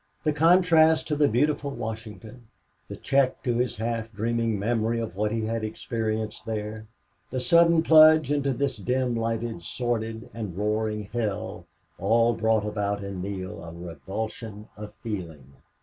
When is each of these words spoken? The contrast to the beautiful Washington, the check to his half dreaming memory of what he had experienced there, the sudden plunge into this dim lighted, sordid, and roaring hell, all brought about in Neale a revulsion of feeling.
The 0.23 0.33
contrast 0.33 1.07
to 1.09 1.15
the 1.15 1.27
beautiful 1.27 1.69
Washington, 1.69 2.47
the 2.87 2.95
check 2.95 3.43
to 3.43 3.57
his 3.57 3.75
half 3.75 4.11
dreaming 4.11 4.57
memory 4.57 4.99
of 4.99 5.15
what 5.15 5.31
he 5.31 5.45
had 5.45 5.63
experienced 5.63 6.43
there, 6.43 6.87
the 7.29 7.39
sudden 7.39 7.83
plunge 7.83 8.31
into 8.31 8.51
this 8.51 8.77
dim 8.77 9.15
lighted, 9.15 9.61
sordid, 9.61 10.31
and 10.33 10.57
roaring 10.57 11.03
hell, 11.13 11.67
all 11.99 12.33
brought 12.33 12.65
about 12.65 13.03
in 13.03 13.21
Neale 13.21 13.63
a 13.63 13.71
revulsion 13.71 14.69
of 14.75 14.91
feeling. 14.91 15.53